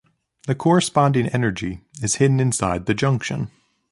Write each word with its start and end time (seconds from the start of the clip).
The 0.47 0.55
corresponding 0.55 1.27
energy 1.27 1.81
is 2.01 2.15
hidden 2.15 2.39
inside 2.39 2.87
the 2.87 2.95
junction. 2.95 3.51